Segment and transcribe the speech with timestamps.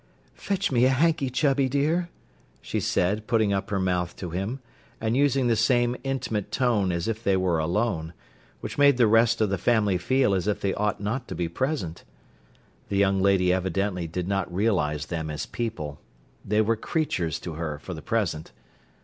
[0.33, 2.09] "Fetch me a hanky, Chubby dear!"
[2.59, 4.59] she said, putting up her mouth to him,
[4.99, 8.13] and using the same intimate tone as if they were alone;
[8.61, 11.47] which made the rest of the family feel as if they ought not to be
[11.47, 12.03] present.
[12.89, 16.01] The young lady evidently did not realise them as people:
[16.43, 18.51] they were creatures to her for the present.